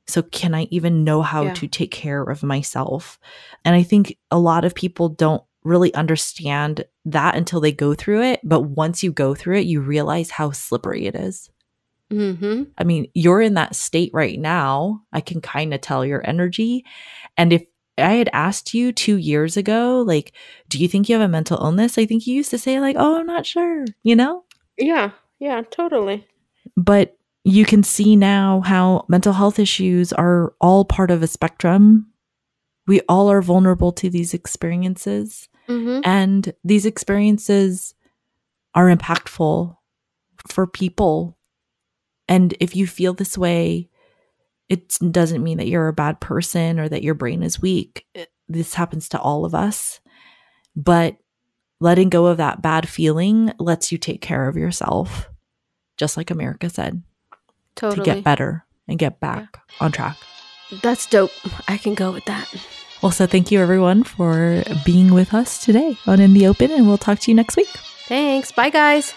So, 0.08 0.22
can 0.22 0.54
I 0.54 0.64
even 0.70 1.04
know 1.04 1.24
how 1.24 1.46
yeah. 1.46 1.54
to 1.56 1.68
take 1.68 1.90
care 1.90 2.22
of 2.22 2.44
myself? 2.44 3.18
And 3.64 3.76
I 3.76 3.82
think 3.82 4.16
a 4.30 4.38
lot 4.38 4.64
of 4.64 4.76
people 4.76 5.10
don't 5.10 5.44
really 5.66 5.94
understand 5.94 6.86
that 7.06 7.36
until 7.36 7.60
they 7.60 7.72
go 7.72 7.94
through 7.94 8.22
it. 8.22 8.40
But 8.44 8.62
once 8.62 9.04
you 9.04 9.12
go 9.12 9.36
through 9.36 9.58
it, 9.58 9.66
you 9.66 9.82
realize 9.82 10.30
how 10.30 10.52
slippery 10.52 11.06
it 11.06 11.16
is. 11.16 11.50
Mm-hmm. 12.12 12.64
I 12.78 12.84
mean, 12.84 13.08
you're 13.14 13.42
in 13.42 13.56
that 13.56 13.76
state 13.76 14.12
right 14.14 14.40
now. 14.40 15.02
I 15.12 15.22
can 15.22 15.42
kind 15.42 15.74
of 15.74 15.82
tell 15.82 16.06
your 16.06 16.26
energy. 16.28 16.86
And 17.36 17.52
if 17.52 17.66
I 17.98 18.14
had 18.14 18.30
asked 18.34 18.74
you 18.74 18.92
two 18.92 19.18
years 19.18 19.58
ago, 19.58 20.04
like, 20.06 20.34
do 20.70 20.78
you 20.78 20.88
think 20.88 21.10
you 21.10 21.16
have 21.16 21.24
a 21.24 21.32
mental 21.32 21.58
illness? 21.58 21.98
I 21.98 22.06
think 22.06 22.28
you 22.28 22.36
used 22.36 22.52
to 22.52 22.58
say, 22.58 22.80
like, 22.80 22.96
oh, 23.00 23.20
I'm 23.20 23.26
not 23.26 23.46
sure, 23.46 23.86
you 24.04 24.16
know? 24.16 24.44
Yeah, 24.78 25.12
yeah, 25.40 25.64
totally. 25.72 26.28
But 26.78 27.18
you 27.44 27.66
can 27.66 27.84
see 27.84 28.16
now 28.16 28.62
how 28.62 29.06
mental 29.08 29.34
health 29.34 29.60
issues 29.60 30.12
are 30.12 30.54
all 30.60 30.84
part 30.84 31.12
of 31.12 31.24
a 31.24 31.28
spectrum. 31.28 32.08
We 32.88 33.02
all 33.08 33.32
are 33.32 33.42
vulnerable 33.42 33.92
to 33.94 34.10
these 34.10 34.34
experiences. 34.34 35.48
Mm-hmm. 35.68 36.02
And 36.04 36.54
these 36.64 36.86
experiences 36.86 37.96
are 38.74 38.94
impactful 38.94 39.76
for 40.48 40.68
people. 40.68 41.38
And 42.28 42.54
if 42.60 42.76
you 42.76 42.88
feel 42.88 43.14
this 43.14 43.38
way, 43.38 43.90
it 44.70 44.98
doesn't 45.12 45.44
mean 45.44 45.58
that 45.58 45.68
you're 45.68 45.88
a 45.88 45.94
bad 45.94 46.20
person 46.20 46.80
or 46.80 46.90
that 46.90 47.04
your 47.04 47.14
brain 47.14 47.44
is 47.44 47.62
weak. 47.62 48.06
It, 48.14 48.30
this 48.48 48.74
happens 48.74 49.10
to 49.10 49.20
all 49.20 49.46
of 49.46 49.56
us. 49.56 50.00
But 50.76 51.18
letting 51.80 52.10
go 52.10 52.26
of 52.26 52.38
that 52.38 52.62
bad 52.62 52.88
feeling 52.90 53.52
lets 53.60 53.92
you 53.92 53.98
take 53.98 54.22
care 54.22 54.48
of 54.48 54.58
yourself, 54.58 55.30
just 55.98 56.18
like 56.18 56.32
America 56.32 56.70
said, 56.70 57.04
totally. 57.76 58.06
to 58.06 58.16
get 58.16 58.24
better 58.24 58.66
and 58.88 59.00
get 59.00 59.20
back 59.20 59.48
yeah. 59.54 59.86
on 59.86 59.92
track. 59.92 60.18
That's 60.82 61.06
dope. 61.06 61.32
I 61.68 61.78
can 61.78 61.94
go 61.94 62.12
with 62.12 62.26
that. 62.26 62.52
Also, 63.04 63.28
thank 63.28 63.52
you 63.52 63.62
everyone 63.62 64.04
for 64.04 64.64
being 64.86 65.14
with 65.14 65.34
us 65.34 65.64
today 65.64 65.98
on 66.08 66.20
In 66.20 66.34
the 66.34 66.48
Open, 66.48 66.72
and 66.72 66.88
we'll 66.88 66.98
talk 66.98 67.20
to 67.20 67.32
you 67.32 67.36
next 67.36 67.56
week. 67.56 67.70
Thanks. 68.08 68.52
Bye, 68.52 68.70
guys. 68.70 69.14